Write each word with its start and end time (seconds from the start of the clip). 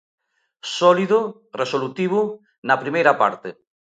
Sólido, 0.77 1.19
resolutivo, 1.61 2.21
na 2.67 2.79
primeira 2.83 3.13
parte. 3.21 3.49